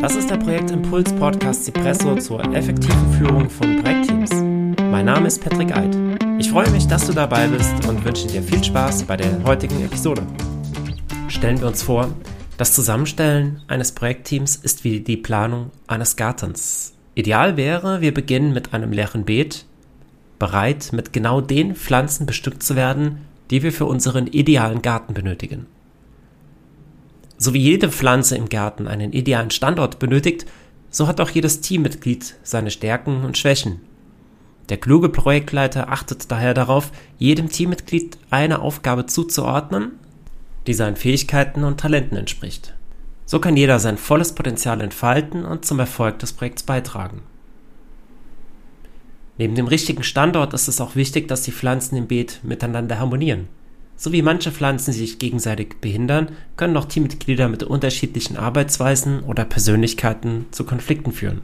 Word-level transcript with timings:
Das 0.00 0.14
ist 0.14 0.30
der 0.30 0.36
Projektimpuls 0.36 1.12
Podcast 1.14 1.64
Cipresso 1.64 2.16
zur 2.16 2.44
effektiven 2.54 3.12
Führung 3.14 3.48
von 3.48 3.82
Projektteams. 3.82 4.30
Mein 4.90 5.06
Name 5.06 5.26
ist 5.26 5.42
Patrick 5.42 5.74
Eid. 5.74 5.96
Ich 6.38 6.50
freue 6.50 6.70
mich, 6.70 6.86
dass 6.86 7.06
du 7.06 7.14
dabei 7.14 7.48
bist 7.48 7.88
und 7.88 8.04
wünsche 8.04 8.26
dir 8.26 8.42
viel 8.42 8.62
Spaß 8.62 9.04
bei 9.04 9.16
der 9.16 9.42
heutigen 9.44 9.82
Episode. 9.82 10.22
Stellen 11.28 11.60
wir 11.60 11.66
uns 11.66 11.82
vor, 11.82 12.14
das 12.58 12.74
Zusammenstellen 12.74 13.62
eines 13.68 13.92
Projektteams 13.92 14.56
ist 14.56 14.84
wie 14.84 15.00
die 15.00 15.16
Planung 15.16 15.70
eines 15.86 16.16
Gartens. 16.16 16.92
Ideal 17.14 17.56
wäre, 17.56 18.02
wir 18.02 18.12
beginnen 18.12 18.52
mit 18.52 18.74
einem 18.74 18.92
leeren 18.92 19.24
Beet, 19.24 19.64
bereit 20.38 20.90
mit 20.92 21.14
genau 21.14 21.40
den 21.40 21.74
Pflanzen 21.74 22.26
bestückt 22.26 22.62
zu 22.62 22.76
werden, 22.76 23.22
die 23.50 23.62
wir 23.62 23.72
für 23.72 23.86
unseren 23.86 24.26
idealen 24.26 24.82
Garten 24.82 25.14
benötigen. 25.14 25.66
So 27.38 27.52
wie 27.52 27.60
jede 27.60 27.90
Pflanze 27.90 28.36
im 28.36 28.48
Garten 28.48 28.88
einen 28.88 29.12
idealen 29.12 29.50
Standort 29.50 29.98
benötigt, 29.98 30.46
so 30.90 31.06
hat 31.06 31.20
auch 31.20 31.30
jedes 31.30 31.60
Teammitglied 31.60 32.36
seine 32.42 32.70
Stärken 32.70 33.24
und 33.24 33.36
Schwächen. 33.36 33.80
Der 34.68 34.78
kluge 34.78 35.10
Projektleiter 35.10 35.90
achtet 35.90 36.30
daher 36.30 36.54
darauf, 36.54 36.90
jedem 37.18 37.48
Teammitglied 37.48 38.18
eine 38.30 38.60
Aufgabe 38.60 39.06
zuzuordnen, 39.06 39.92
die 40.66 40.74
seinen 40.74 40.96
Fähigkeiten 40.96 41.64
und 41.64 41.78
Talenten 41.78 42.16
entspricht. 42.16 42.74
So 43.26 43.38
kann 43.40 43.56
jeder 43.56 43.78
sein 43.78 43.98
volles 43.98 44.34
Potenzial 44.34 44.80
entfalten 44.80 45.44
und 45.44 45.64
zum 45.64 45.78
Erfolg 45.78 46.18
des 46.20 46.32
Projekts 46.32 46.62
beitragen. 46.62 47.22
Neben 49.38 49.54
dem 49.54 49.66
richtigen 49.66 50.02
Standort 50.02 50.54
ist 50.54 50.68
es 50.68 50.80
auch 50.80 50.96
wichtig, 50.96 51.28
dass 51.28 51.42
die 51.42 51.52
Pflanzen 51.52 51.96
im 51.96 52.06
Beet 52.06 52.40
miteinander 52.42 52.98
harmonieren. 52.98 53.48
So 53.96 54.12
wie 54.12 54.22
manche 54.22 54.52
Pflanzen 54.52 54.92
sich 54.92 55.18
gegenseitig 55.18 55.76
behindern, 55.80 56.28
können 56.56 56.76
auch 56.76 56.84
Teammitglieder 56.84 57.48
mit 57.48 57.62
unterschiedlichen 57.62 58.36
Arbeitsweisen 58.36 59.20
oder 59.20 59.44
Persönlichkeiten 59.44 60.46
zu 60.50 60.64
Konflikten 60.64 61.12
führen. 61.12 61.40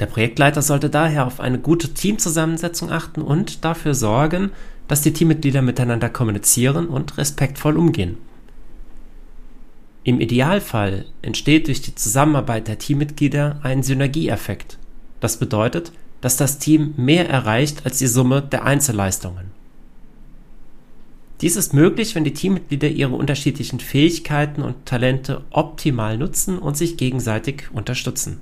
Der 0.00 0.06
Projektleiter 0.06 0.60
sollte 0.60 0.90
daher 0.90 1.26
auf 1.26 1.40
eine 1.40 1.58
gute 1.58 1.94
Teamzusammensetzung 1.94 2.90
achten 2.90 3.22
und 3.22 3.64
dafür 3.64 3.94
sorgen, 3.94 4.50
dass 4.88 5.00
die 5.00 5.12
Teammitglieder 5.12 5.62
miteinander 5.62 6.10
kommunizieren 6.10 6.88
und 6.88 7.16
respektvoll 7.16 7.78
umgehen. 7.78 8.18
Im 10.02 10.20
Idealfall 10.20 11.06
entsteht 11.22 11.68
durch 11.68 11.80
die 11.80 11.94
Zusammenarbeit 11.94 12.68
der 12.68 12.78
Teammitglieder 12.78 13.60
ein 13.62 13.82
Synergieeffekt. 13.82 14.78
Das 15.20 15.38
bedeutet, 15.38 15.92
dass 16.20 16.36
das 16.36 16.58
Team 16.58 16.92
mehr 16.96 17.30
erreicht 17.30 17.86
als 17.86 17.98
die 17.98 18.06
Summe 18.06 18.42
der 18.42 18.64
Einzelleistungen. 18.64 19.53
Dies 21.44 21.56
ist 21.56 21.74
möglich, 21.74 22.14
wenn 22.14 22.24
die 22.24 22.32
Teammitglieder 22.32 22.88
ihre 22.88 23.14
unterschiedlichen 23.14 23.78
Fähigkeiten 23.78 24.62
und 24.62 24.86
Talente 24.86 25.42
optimal 25.50 26.16
nutzen 26.16 26.58
und 26.58 26.74
sich 26.74 26.96
gegenseitig 26.96 27.64
unterstützen. 27.70 28.40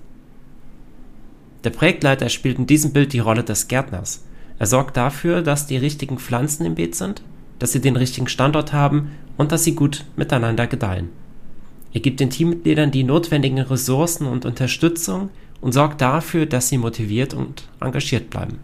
Der 1.65 1.71
Projektleiter 1.71 2.29
spielt 2.29 2.61
in 2.61 2.69
diesem 2.69 2.93
Bild 2.93 3.13
die 3.13 3.19
Rolle 3.19 3.43
des 3.43 3.67
Gärtners. 3.67 4.25
Er 4.61 4.67
sorgt 4.67 4.97
dafür, 4.97 5.43
dass 5.43 5.67
die 5.67 5.79
richtigen 5.79 6.19
Pflanzen 6.19 6.65
im 6.65 6.77
Beet 6.77 6.95
sind, 6.95 7.23
dass 7.59 7.73
sie 7.73 7.81
den 7.81 7.97
richtigen 7.97 8.29
Standort 8.29 8.73
haben 8.73 9.11
und 9.37 9.51
dass 9.51 9.65
sie 9.65 9.75
gut 9.75 10.05
miteinander 10.15 10.69
gedeihen. 10.69 11.09
Er 11.93 12.03
gibt 12.03 12.21
den 12.21 12.31
Teammitgliedern 12.31 12.93
die 12.93 13.03
notwendigen 13.03 13.59
Ressourcen 13.59 14.29
und 14.29 14.45
Unterstützung 14.45 15.31
und 15.61 15.73
sorgt 15.73 16.01
dafür, 16.01 16.47
dass 16.47 16.69
sie 16.69 16.79
motiviert 16.79 17.35
und 17.35 17.65
engagiert 17.81 18.31
bleiben. 18.31 18.61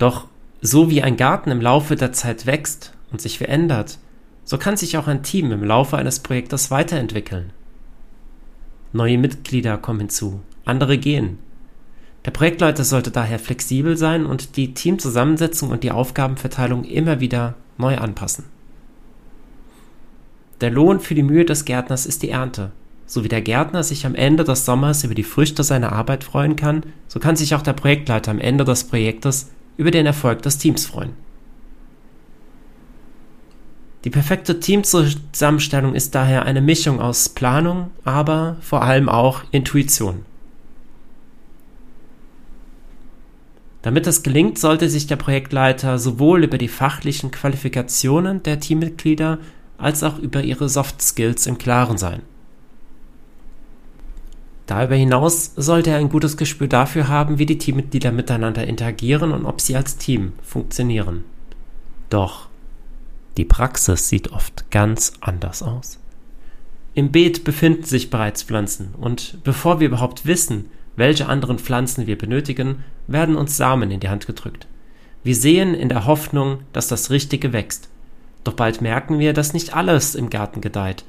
Doch 0.00 0.26
so 0.62 0.90
wie 0.90 1.02
ein 1.02 1.18
Garten 1.18 1.50
im 1.50 1.60
Laufe 1.60 1.94
der 1.94 2.12
Zeit 2.12 2.46
wächst 2.46 2.94
und 3.12 3.20
sich 3.20 3.36
verändert, 3.36 3.98
so 4.44 4.56
kann 4.56 4.78
sich 4.78 4.96
auch 4.96 5.06
ein 5.06 5.22
Team 5.22 5.52
im 5.52 5.62
Laufe 5.62 5.98
eines 5.98 6.20
Projektes 6.20 6.70
weiterentwickeln. 6.70 7.52
Neue 8.94 9.18
Mitglieder 9.18 9.76
kommen 9.76 10.00
hinzu, 10.00 10.40
andere 10.64 10.96
gehen. 10.96 11.38
Der 12.24 12.30
Projektleiter 12.30 12.82
sollte 12.82 13.10
daher 13.10 13.38
flexibel 13.38 13.98
sein 13.98 14.24
und 14.24 14.56
die 14.56 14.72
Teamzusammensetzung 14.72 15.68
und 15.68 15.84
die 15.84 15.92
Aufgabenverteilung 15.92 16.84
immer 16.84 17.20
wieder 17.20 17.54
neu 17.76 17.98
anpassen. 17.98 18.46
Der 20.62 20.70
Lohn 20.70 21.00
für 21.00 21.14
die 21.14 21.22
Mühe 21.22 21.44
des 21.44 21.66
Gärtners 21.66 22.06
ist 22.06 22.22
die 22.22 22.30
Ernte. 22.30 22.72
So 23.04 23.22
wie 23.22 23.28
der 23.28 23.42
Gärtner 23.42 23.82
sich 23.82 24.06
am 24.06 24.14
Ende 24.14 24.44
des 24.44 24.64
Sommers 24.64 25.04
über 25.04 25.14
die 25.14 25.24
Früchte 25.24 25.62
seiner 25.62 25.92
Arbeit 25.92 26.24
freuen 26.24 26.56
kann, 26.56 26.84
so 27.06 27.20
kann 27.20 27.36
sich 27.36 27.54
auch 27.54 27.62
der 27.62 27.74
Projektleiter 27.74 28.30
am 28.30 28.38
Ende 28.38 28.64
des 28.64 28.84
Projektes 28.84 29.50
über 29.80 29.90
den 29.90 30.04
Erfolg 30.04 30.42
des 30.42 30.58
Teams 30.58 30.84
freuen. 30.84 31.14
Die 34.04 34.10
perfekte 34.10 34.60
Teamzusammenstellung 34.60 35.94
ist 35.94 36.14
daher 36.14 36.44
eine 36.44 36.60
Mischung 36.60 37.00
aus 37.00 37.30
Planung, 37.30 37.90
aber 38.04 38.58
vor 38.60 38.82
allem 38.82 39.08
auch 39.08 39.42
Intuition. 39.52 40.26
Damit 43.80 44.06
das 44.06 44.22
gelingt, 44.22 44.58
sollte 44.58 44.90
sich 44.90 45.06
der 45.06 45.16
Projektleiter 45.16 45.98
sowohl 45.98 46.44
über 46.44 46.58
die 46.58 46.68
fachlichen 46.68 47.30
Qualifikationen 47.30 48.42
der 48.42 48.60
Teammitglieder 48.60 49.38
als 49.78 50.02
auch 50.02 50.18
über 50.18 50.42
ihre 50.42 50.68
Soft 50.68 51.00
Skills 51.00 51.46
im 51.46 51.56
Klaren 51.56 51.96
sein. 51.96 52.20
Darüber 54.70 54.94
hinaus 54.94 55.50
sollte 55.56 55.90
er 55.90 55.96
ein 55.96 56.10
gutes 56.10 56.36
Gespür 56.36 56.68
dafür 56.68 57.08
haben, 57.08 57.40
wie 57.40 57.46
die 57.46 57.58
Teammitglieder 57.58 58.12
miteinander 58.12 58.64
interagieren 58.68 59.32
und 59.32 59.44
ob 59.44 59.60
sie 59.60 59.74
als 59.74 59.96
Team 59.96 60.32
funktionieren. 60.44 61.24
Doch 62.08 62.46
die 63.36 63.44
Praxis 63.44 64.08
sieht 64.08 64.30
oft 64.30 64.70
ganz 64.70 65.14
anders 65.20 65.64
aus. 65.64 65.98
Im 66.94 67.10
Beet 67.10 67.42
befinden 67.42 67.82
sich 67.82 68.10
bereits 68.10 68.44
Pflanzen 68.44 68.94
und 68.96 69.38
bevor 69.42 69.80
wir 69.80 69.88
überhaupt 69.88 70.24
wissen, 70.24 70.66
welche 70.94 71.26
anderen 71.26 71.58
Pflanzen 71.58 72.06
wir 72.06 72.16
benötigen, 72.16 72.84
werden 73.08 73.34
uns 73.34 73.56
Samen 73.56 73.90
in 73.90 73.98
die 73.98 74.08
Hand 74.08 74.28
gedrückt. 74.28 74.68
Wir 75.24 75.34
sehen 75.34 75.74
in 75.74 75.88
der 75.88 76.06
Hoffnung, 76.06 76.60
dass 76.72 76.86
das 76.86 77.10
Richtige 77.10 77.52
wächst. 77.52 77.88
Doch 78.44 78.54
bald 78.54 78.82
merken 78.82 79.18
wir, 79.18 79.32
dass 79.32 79.52
nicht 79.52 79.74
alles 79.74 80.14
im 80.14 80.30
Garten 80.30 80.60
gedeiht 80.60 81.04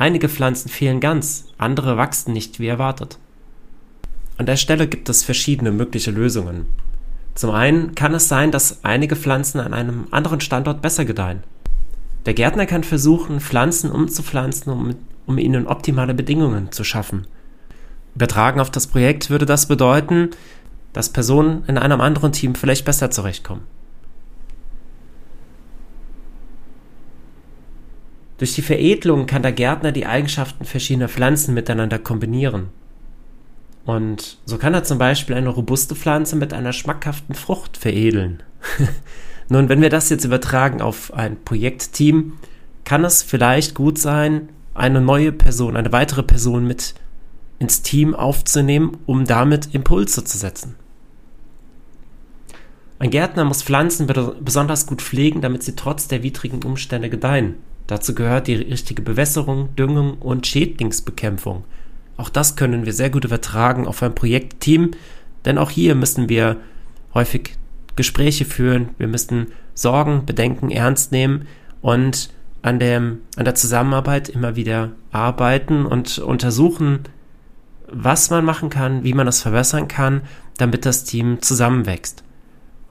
Einige 0.00 0.30
Pflanzen 0.30 0.70
fehlen 0.70 0.98
ganz, 0.98 1.44
andere 1.58 1.98
wachsen 1.98 2.32
nicht 2.32 2.58
wie 2.58 2.68
erwartet. 2.68 3.18
An 4.38 4.46
der 4.46 4.56
Stelle 4.56 4.86
gibt 4.86 5.10
es 5.10 5.22
verschiedene 5.22 5.72
mögliche 5.72 6.10
Lösungen. 6.10 6.64
Zum 7.34 7.50
einen 7.50 7.94
kann 7.94 8.14
es 8.14 8.26
sein, 8.26 8.50
dass 8.50 8.82
einige 8.82 9.14
Pflanzen 9.14 9.60
an 9.60 9.74
einem 9.74 10.06
anderen 10.10 10.40
Standort 10.40 10.80
besser 10.80 11.04
gedeihen. 11.04 11.42
Der 12.24 12.32
Gärtner 12.32 12.64
kann 12.64 12.82
versuchen, 12.82 13.40
Pflanzen 13.40 13.90
umzupflanzen, 13.90 14.72
um, 14.72 14.94
um 15.26 15.36
ihnen 15.36 15.66
optimale 15.66 16.14
Bedingungen 16.14 16.72
zu 16.72 16.82
schaffen. 16.82 17.26
Übertragen 18.14 18.60
auf 18.60 18.70
das 18.70 18.86
Projekt 18.86 19.28
würde 19.28 19.44
das 19.44 19.68
bedeuten, 19.68 20.30
dass 20.94 21.10
Personen 21.10 21.62
in 21.66 21.76
einem 21.76 22.00
anderen 22.00 22.32
Team 22.32 22.54
vielleicht 22.54 22.86
besser 22.86 23.10
zurechtkommen. 23.10 23.64
Durch 28.40 28.54
die 28.54 28.62
Veredelung 28.62 29.26
kann 29.26 29.42
der 29.42 29.52
Gärtner 29.52 29.92
die 29.92 30.06
Eigenschaften 30.06 30.64
verschiedener 30.64 31.10
Pflanzen 31.10 31.52
miteinander 31.52 31.98
kombinieren. 31.98 32.70
Und 33.84 34.38
so 34.46 34.56
kann 34.56 34.72
er 34.72 34.82
zum 34.82 34.96
Beispiel 34.96 35.36
eine 35.36 35.50
robuste 35.50 35.94
Pflanze 35.94 36.36
mit 36.36 36.54
einer 36.54 36.72
schmackhaften 36.72 37.34
Frucht 37.34 37.76
veredeln. 37.76 38.42
Nun, 39.50 39.68
wenn 39.68 39.82
wir 39.82 39.90
das 39.90 40.08
jetzt 40.08 40.24
übertragen 40.24 40.80
auf 40.80 41.12
ein 41.12 41.36
Projektteam, 41.44 42.38
kann 42.84 43.04
es 43.04 43.22
vielleicht 43.22 43.74
gut 43.74 43.98
sein, 43.98 44.48
eine 44.72 45.02
neue 45.02 45.32
Person, 45.32 45.76
eine 45.76 45.92
weitere 45.92 46.22
Person 46.22 46.66
mit 46.66 46.94
ins 47.58 47.82
Team 47.82 48.14
aufzunehmen, 48.14 48.96
um 49.04 49.26
damit 49.26 49.74
Impulse 49.74 50.24
zu 50.24 50.38
setzen. 50.38 50.76
Ein 52.98 53.10
Gärtner 53.10 53.44
muss 53.44 53.62
Pflanzen 53.62 54.06
besonders 54.40 54.86
gut 54.86 55.02
pflegen, 55.02 55.42
damit 55.42 55.62
sie 55.62 55.76
trotz 55.76 56.08
der 56.08 56.22
widrigen 56.22 56.62
Umstände 56.62 57.10
gedeihen. 57.10 57.56
Dazu 57.90 58.14
gehört 58.14 58.46
die 58.46 58.54
richtige 58.54 59.02
Bewässerung, 59.02 59.74
Düngung 59.74 60.18
und 60.18 60.46
Schädlingsbekämpfung. 60.46 61.64
Auch 62.16 62.28
das 62.28 62.54
können 62.54 62.86
wir 62.86 62.92
sehr 62.92 63.10
gut 63.10 63.24
übertragen 63.24 63.88
auf 63.88 64.00
ein 64.04 64.14
Projektteam, 64.14 64.92
denn 65.44 65.58
auch 65.58 65.70
hier 65.70 65.96
müssen 65.96 66.28
wir 66.28 66.58
häufig 67.14 67.56
Gespräche 67.96 68.44
führen, 68.44 68.90
wir 68.98 69.08
müssen 69.08 69.48
Sorgen, 69.74 70.24
Bedenken 70.24 70.70
ernst 70.70 71.10
nehmen 71.10 71.48
und 71.82 72.30
an, 72.62 72.78
dem, 72.78 73.22
an 73.34 73.44
der 73.44 73.56
Zusammenarbeit 73.56 74.28
immer 74.28 74.54
wieder 74.54 74.92
arbeiten 75.10 75.84
und 75.84 76.20
untersuchen, 76.20 77.00
was 77.88 78.30
man 78.30 78.44
machen 78.44 78.70
kann, 78.70 79.02
wie 79.02 79.14
man 79.14 79.26
es 79.26 79.42
verbessern 79.42 79.88
kann, 79.88 80.20
damit 80.58 80.86
das 80.86 81.02
Team 81.02 81.42
zusammenwächst. 81.42 82.22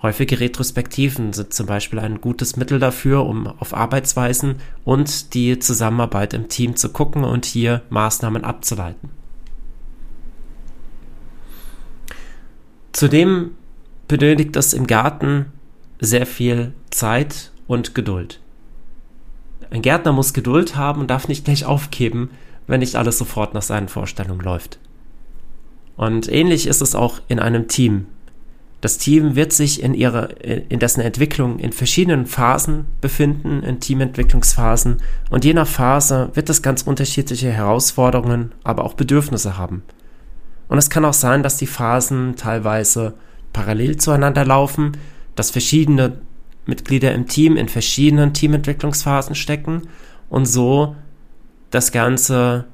Häufige 0.01 0.40
Retrospektiven 0.40 1.34
sind 1.34 1.54
zum 1.54 1.66
Beispiel 1.66 2.00
ein 2.00 2.22
gutes 2.22 2.56
Mittel 2.56 2.80
dafür, 2.80 3.25
um 3.25 3.48
auf 3.48 3.74
Arbeitsweisen 3.74 4.56
und 4.86 5.34
die 5.34 5.60
Zusammenarbeit 5.60 6.34
im 6.34 6.48
Team 6.48 6.78
zu 6.78 6.90
gucken 6.90 7.25
und 7.25 7.46
hier 7.46 7.81
Maßnahmen 7.90 8.46
abzuleiten. 8.46 9.10
Zudem 12.94 13.51
benötigt 14.07 14.56
es 14.56 14.74
im 14.74 14.88
Garten 14.88 15.48
sehr 16.00 16.25
viel 16.25 16.74
Zeit 16.92 17.51
und 17.68 17.94
Geduld. 17.94 18.40
Ein 19.69 19.81
Gärtner 19.81 20.13
muss 20.13 20.34
Geduld 20.34 20.75
haben 20.78 21.01
und 21.01 21.10
darf 21.10 21.28
nicht 21.28 21.46
gleich 21.46 21.66
aufgeben, 21.66 22.31
wenn 22.68 22.80
nicht 22.80 22.96
alles 22.96 23.18
sofort 23.18 23.54
nach 23.54 23.62
seinen 23.62 23.90
Vorstellungen 23.90 24.42
läuft. 24.42 24.80
Und 25.98 26.31
ähnlich 26.31 26.68
ist 26.68 26.81
es 26.81 26.96
auch 26.96 27.19
in 27.28 27.40
einem 27.40 27.68
Team. 27.68 28.06
Das 28.81 28.98
Team 28.98 29.36
wird 29.36 29.52
sich 29.52 29.84
in 29.84 29.94
ihrer, 29.94 30.42
in 30.42 30.80
dessen 30.80 31.02
Entwicklung 31.02 31.60
in 31.60 31.74
verschiedenen 31.74 32.26
Phasen 32.26 32.86
befinden, 33.02 33.62
in 33.62 33.81
Teamentwicklungsphasen. 33.81 34.98
Und 35.30 35.44
je 35.44 35.54
nach 35.54 35.68
Phase 35.68 36.30
wird 36.34 36.50
es 36.50 36.62
ganz 36.62 36.84
unterschiedliche 36.84 37.52
Herausforderungen, 37.52 38.54
aber 38.64 38.86
auch 38.86 38.94
Bedürfnisse 38.94 39.58
haben. 39.58 39.84
Und 40.70 40.78
es 40.78 40.90
kann 40.90 41.04
auch 41.04 41.14
sein, 41.14 41.44
dass 41.44 41.58
die 41.58 41.68
Phasen 41.68 42.36
teilweise 42.38 43.16
parallel 43.52 43.98
zueinander 43.98 44.46
laufen, 44.46 44.94
dass 45.36 45.52
verschiedene 45.52 46.22
Mitglieder 46.66 47.14
im 47.14 47.28
Team 47.28 47.58
in 47.58 47.68
verschiedenen 47.68 48.34
Teamentwicklungsphasen 48.34 49.36
stecken 49.36 49.90
und 50.30 50.46
so 50.46 50.96
das 51.72 51.92
ganze 51.92 52.66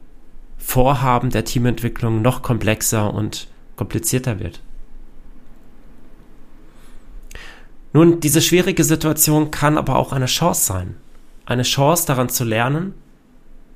Vorhaben 0.57 1.29
der 1.29 1.45
Teamentwicklung 1.45 2.21
noch 2.21 2.41
komplexer 2.41 3.13
und 3.13 3.47
komplizierter 3.75 4.39
wird. 4.39 4.61
Nun, 7.95 8.19
diese 8.19 8.41
schwierige 8.41 8.83
Situation 8.83 9.51
kann 9.51 9.77
aber 9.77 9.95
auch 9.95 10.11
eine 10.11 10.25
Chance 10.25 10.65
sein. 10.65 10.95
Eine 11.45 11.63
Chance 11.63 12.05
daran 12.05 12.27
zu 12.27 12.43
lernen 12.43 12.93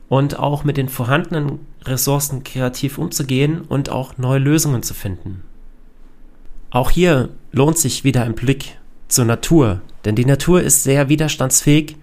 und 0.09 0.37
auch 0.37 0.65
mit 0.65 0.75
den 0.75 0.89
vorhandenen 0.89 1.65
Ressourcen 1.85 2.43
kreativ 2.43 2.97
umzugehen 2.97 3.61
und 3.61 3.87
auch 3.87 4.17
neue 4.17 4.39
Lösungen 4.39 4.83
zu 4.83 4.93
finden. 4.93 5.45
Auch 6.69 6.91
hier 6.91 7.29
lohnt 7.53 7.77
sich 7.77 8.03
wieder 8.03 8.23
ein 8.23 8.35
Blick 8.35 8.77
zur 9.07 9.23
Natur, 9.23 9.79
denn 10.03 10.15
die 10.15 10.25
Natur 10.25 10.63
ist 10.63 10.83
sehr 10.83 11.07
widerstandsfähig 11.07 11.95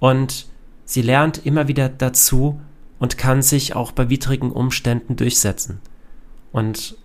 und 0.00 0.48
sie 0.86 1.02
lernt 1.02 1.46
immer 1.46 1.68
wieder 1.68 1.88
dazu 1.88 2.60
und 2.98 3.16
kann 3.16 3.42
sich 3.42 3.76
auch 3.76 3.92
bei 3.92 4.10
widrigen 4.10 4.50
Umständen 4.50 5.14
durchsetzen. 5.14 5.78
Und 6.50 6.96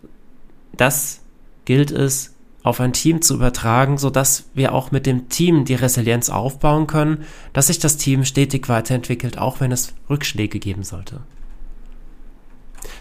das 0.76 1.22
gilt 1.66 1.92
es 1.92 2.33
auf 2.64 2.80
ein 2.80 2.94
Team 2.94 3.22
zu 3.22 3.36
übertragen, 3.36 3.98
so 3.98 4.10
dass 4.10 4.46
wir 4.54 4.74
auch 4.74 4.92
mit 4.92 5.06
dem 5.06 5.28
Team 5.30 5.66
die 5.66 5.76
Resilienz 5.76 6.30
aufbauen 6.30 6.88
können, 6.88 7.26
dass 7.52 7.68
sich 7.68 7.80
das 7.80 7.98
Team 7.98 8.24
stetig 8.24 8.70
weiterentwickelt, 8.70 9.38
auch 9.38 9.60
wenn 9.60 9.72
es 9.72 9.94
Rückschläge 10.10 10.60
geben 10.60 10.84
sollte. 10.84 11.20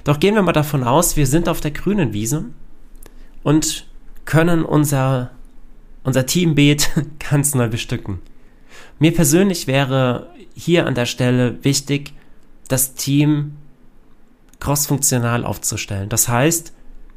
Doch 0.05 0.19
gehen 0.19 0.35
wir 0.35 0.43
mal 0.43 0.53
davon 0.53 0.83
aus, 0.83 1.17
wir 1.17 1.29
sind 1.29 1.49
auf 1.49 1.61
der 1.61 1.71
grünen 1.71 2.13
Wiese 2.13 2.47
und 3.45 3.87
können 4.25 4.65
unser, 4.65 5.31
unser 6.03 6.27
Teambeet 6.27 6.91
ganz 7.31 7.55
neu 7.55 7.69
bestücken. 7.69 8.19
Mir 8.99 9.15
persönlich 9.15 9.69
wäre 9.69 10.29
hier 10.55 10.87
an 10.87 10.95
der 10.95 11.07
Stelle 11.07 11.63
wichtig, 11.65 12.13
das 12.69 12.95
Team 12.95 13.57
crossfunktional 14.59 15.45
aufzustellen. 15.45 16.09
Das 16.09 16.29
heißt, 16.29 16.73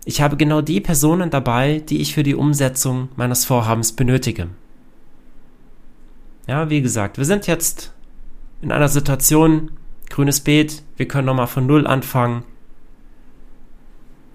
ich 0.05 0.21
habe 0.21 0.37
genau 0.37 0.61
die 0.61 0.79
Personen 0.81 1.31
dabei, 1.31 1.79
die 1.79 1.99
ich 1.99 2.13
für 2.13 2.21
die 2.21 2.35
Umsetzung 2.35 3.09
meines 3.15 3.43
Vorhabens 3.43 3.93
benötige. 3.93 4.47
Ja, 6.47 6.69
wie 6.69 6.83
gesagt, 6.83 7.17
wir 7.17 7.25
sind 7.25 7.47
jetzt 7.47 7.91
in 8.61 8.71
einer 8.71 8.87
Situation, 8.87 9.71
grünes 10.11 10.41
Beet, 10.41 10.83
wir 10.95 11.07
können 11.07 11.25
nochmal 11.25 11.47
von 11.47 11.65
Null 11.65 11.87
anfangen. 11.87 12.43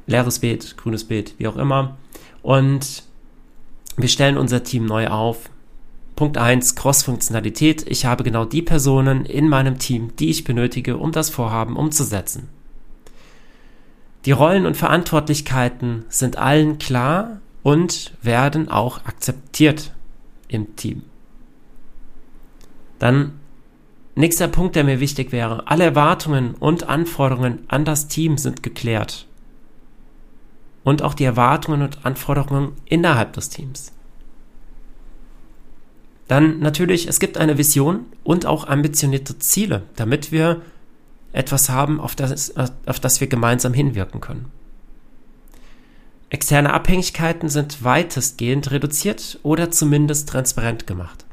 Leeres 0.06 0.40
Beet, 0.40 0.76
grünes 0.76 1.04
Beet, 1.04 1.36
wie 1.38 1.46
auch 1.46 1.56
immer. 1.56 1.96
Und 2.42 3.04
wir 3.96 4.08
stellen 4.08 4.38
unser 4.38 4.64
Team 4.64 4.86
neu 4.86 5.06
auf. 5.06 5.50
Punkt 6.16 6.36
1, 6.36 6.74
Cross-Funktionalität. 6.74 7.88
Ich 7.88 8.06
habe 8.06 8.24
genau 8.24 8.44
die 8.44 8.62
Personen 8.62 9.24
in 9.24 9.48
meinem 9.48 9.78
Team, 9.78 10.10
die 10.18 10.30
ich 10.30 10.42
benötige, 10.42 10.96
um 10.96 11.12
das 11.12 11.30
Vorhaben 11.30 11.76
umzusetzen. 11.76 12.48
Die 14.24 14.32
Rollen 14.32 14.66
und 14.66 14.76
Verantwortlichkeiten 14.76 16.04
sind 16.08 16.36
allen 16.36 16.78
klar 16.78 17.40
und 17.62 18.12
werden 18.22 18.68
auch 18.68 19.04
akzeptiert 19.04 19.92
im 20.48 20.76
Team. 20.76 21.02
Dann 22.98 23.32
nächster 24.14 24.48
Punkt, 24.48 24.76
der 24.76 24.84
mir 24.84 25.00
wichtig 25.00 25.32
wäre. 25.32 25.66
Alle 25.66 25.84
Erwartungen 25.84 26.54
und 26.54 26.88
Anforderungen 26.88 27.60
an 27.68 27.84
das 27.84 28.08
Team 28.08 28.36
sind 28.36 28.62
geklärt. 28.62 29.26
Und 30.84 31.02
auch 31.02 31.14
die 31.14 31.24
Erwartungen 31.24 31.82
und 31.82 32.04
Anforderungen 32.04 32.72
innerhalb 32.84 33.32
des 33.32 33.48
Teams. 33.48 33.92
Dann 36.28 36.60
natürlich, 36.60 37.08
es 37.08 37.20
gibt 37.20 37.38
eine 37.38 37.58
Vision 37.58 38.06
und 38.22 38.46
auch 38.46 38.66
ambitionierte 38.66 39.38
Ziele, 39.38 39.82
damit 39.96 40.30
wir 40.30 40.62
etwas 41.32 41.68
haben, 41.68 42.00
auf 42.00 42.14
das, 42.14 42.54
auf 42.56 43.00
das 43.00 43.20
wir 43.20 43.28
gemeinsam 43.28 43.72
hinwirken 43.72 44.20
können. 44.20 44.50
Externe 46.28 46.72
Abhängigkeiten 46.72 47.48
sind 47.48 47.82
weitestgehend 47.82 48.70
reduziert 48.70 49.40
oder 49.42 49.70
zumindest 49.70 50.28
transparent 50.28 50.86
gemacht. 50.86 51.24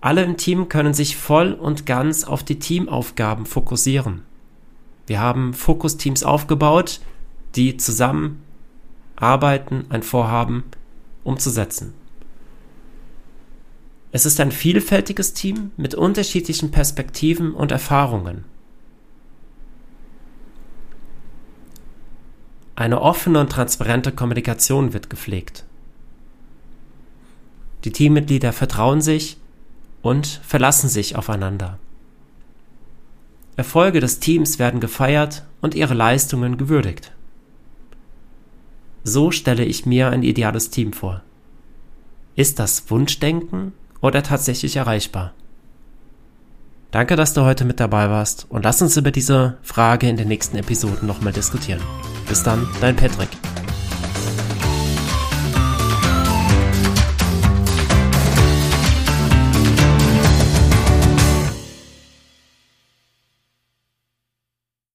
Alle 0.00 0.24
im 0.24 0.38
Team 0.38 0.70
können 0.70 0.94
sich 0.94 1.16
voll 1.16 1.52
und 1.52 1.84
ganz 1.84 2.24
auf 2.24 2.42
die 2.42 2.58
Teamaufgaben 2.58 3.44
fokussieren. 3.44 4.22
Wir 5.06 5.20
haben 5.20 5.52
Fokusteams 5.52 6.22
aufgebaut, 6.22 7.00
die 7.54 7.76
zusammen 7.76 8.42
arbeiten, 9.16 9.84
ein 9.90 10.02
Vorhaben 10.02 10.64
umzusetzen. 11.22 11.92
Es 14.12 14.26
ist 14.26 14.40
ein 14.40 14.50
vielfältiges 14.50 15.34
Team 15.34 15.70
mit 15.76 15.94
unterschiedlichen 15.94 16.70
Perspektiven 16.70 17.54
und 17.54 17.70
Erfahrungen. 17.70 18.44
Eine 22.74 23.02
offene 23.02 23.40
und 23.40 23.52
transparente 23.52 24.10
Kommunikation 24.10 24.92
wird 24.92 25.10
gepflegt. 25.10 25.64
Die 27.84 27.92
Teammitglieder 27.92 28.52
vertrauen 28.52 29.00
sich 29.00 29.36
und 30.02 30.26
verlassen 30.26 30.88
sich 30.88 31.14
aufeinander. 31.14 31.78
Erfolge 33.56 34.00
des 34.00 34.18
Teams 34.18 34.58
werden 34.58 34.80
gefeiert 34.80 35.44
und 35.60 35.74
ihre 35.74 35.94
Leistungen 35.94 36.56
gewürdigt. 36.56 37.12
So 39.04 39.30
stelle 39.30 39.64
ich 39.64 39.86
mir 39.86 40.10
ein 40.10 40.22
ideales 40.22 40.70
Team 40.70 40.92
vor. 40.92 41.22
Ist 42.34 42.58
das 42.58 42.90
Wunschdenken 42.90 43.72
oder 44.00 44.22
tatsächlich 44.22 44.76
erreichbar? 44.76 45.32
Danke, 46.90 47.14
dass 47.14 47.34
du 47.34 47.42
heute 47.42 47.64
mit 47.64 47.78
dabei 47.78 48.10
warst 48.10 48.46
und 48.48 48.64
lass 48.64 48.82
uns 48.82 48.96
über 48.96 49.12
diese 49.12 49.58
Frage 49.62 50.08
in 50.08 50.16
den 50.16 50.28
nächsten 50.28 50.56
Episoden 50.56 51.06
nochmal 51.06 51.32
diskutieren. 51.32 51.80
Bis 52.28 52.42
dann, 52.42 52.66
dein 52.80 52.96
Patrick. 52.96 53.28